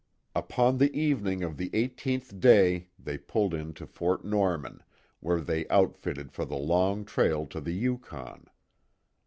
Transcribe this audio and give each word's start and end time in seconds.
Upon 0.35 0.79
the 0.79 0.91
evening 0.99 1.43
of 1.43 1.57
the 1.57 1.69
eighteenth 1.73 2.39
day 2.39 2.87
they 2.97 3.19
pulled 3.19 3.53
in 3.53 3.71
to 3.75 3.85
Fort 3.85 4.25
Norman, 4.25 4.81
where 5.19 5.39
they 5.41 5.67
outfitted 5.69 6.31
for 6.31 6.43
the 6.43 6.57
long 6.57 7.05
trail 7.05 7.45
to 7.45 7.61
the 7.61 7.73
Yukon. 7.73 8.47